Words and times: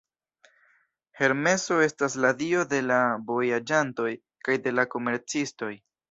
Hermeso 1.17 1.75
estas 1.87 2.15
la 2.25 2.31
dio 2.39 2.63
de 2.71 2.79
la 2.85 2.97
vojaĝantoj 3.27 4.07
kaj 4.47 4.57
de 4.69 4.73
la 4.79 4.87
komercistoj. 4.95 5.71